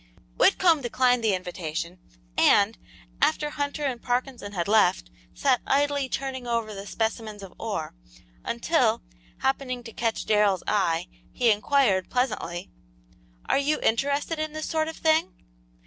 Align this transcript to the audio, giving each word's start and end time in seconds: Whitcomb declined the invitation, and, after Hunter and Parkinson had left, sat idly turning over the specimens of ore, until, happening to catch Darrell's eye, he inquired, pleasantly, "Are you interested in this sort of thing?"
Whitcomb 0.35 0.81
declined 0.81 1.23
the 1.23 1.35
invitation, 1.35 1.99
and, 2.35 2.75
after 3.21 3.51
Hunter 3.51 3.85
and 3.85 4.01
Parkinson 4.01 4.53
had 4.53 4.67
left, 4.67 5.11
sat 5.35 5.61
idly 5.67 6.09
turning 6.09 6.47
over 6.47 6.73
the 6.73 6.87
specimens 6.87 7.43
of 7.43 7.53
ore, 7.59 7.93
until, 8.43 9.03
happening 9.41 9.83
to 9.83 9.93
catch 9.93 10.25
Darrell's 10.25 10.63
eye, 10.67 11.07
he 11.31 11.51
inquired, 11.51 12.09
pleasantly, 12.09 12.71
"Are 13.45 13.59
you 13.59 13.79
interested 13.81 14.39
in 14.39 14.53
this 14.53 14.65
sort 14.67 14.87
of 14.87 14.97
thing?" 14.97 15.35